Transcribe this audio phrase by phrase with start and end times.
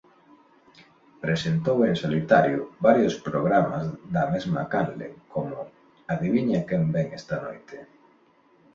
[1.23, 5.55] Presentou en solitario varios programas da mesma canle como
[6.13, 7.77] "Adiviña quen ven esta noite".